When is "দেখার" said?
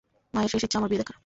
1.01-1.17